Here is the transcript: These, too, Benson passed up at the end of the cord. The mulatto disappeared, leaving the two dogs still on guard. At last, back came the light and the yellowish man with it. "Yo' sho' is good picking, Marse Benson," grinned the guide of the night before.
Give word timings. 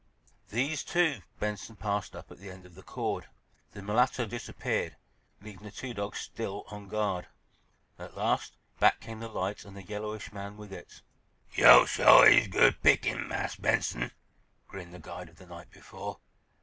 These, 0.49 0.83
too, 0.83 1.21
Benson 1.39 1.75
passed 1.75 2.15
up 2.15 2.31
at 2.31 2.39
the 2.39 2.49
end 2.49 2.65
of 2.65 2.73
the 2.73 2.81
cord. 2.81 3.27
The 3.73 3.83
mulatto 3.83 4.25
disappeared, 4.25 4.95
leaving 5.43 5.61
the 5.63 5.69
two 5.69 5.93
dogs 5.93 6.17
still 6.21 6.65
on 6.71 6.87
guard. 6.87 7.27
At 7.99 8.17
last, 8.17 8.55
back 8.79 8.99
came 8.99 9.19
the 9.19 9.27
light 9.27 9.63
and 9.63 9.77
the 9.77 9.83
yellowish 9.87 10.33
man 10.33 10.57
with 10.57 10.73
it. 10.73 11.03
"Yo' 11.53 11.85
sho' 11.85 12.23
is 12.23 12.47
good 12.47 12.81
picking, 12.81 13.27
Marse 13.27 13.57
Benson," 13.57 14.09
grinned 14.67 14.95
the 14.95 14.97
guide 14.97 15.29
of 15.29 15.35
the 15.35 15.45
night 15.45 15.69
before. 15.69 16.17